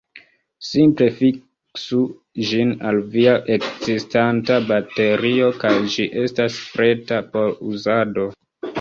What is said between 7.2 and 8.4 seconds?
por uzado.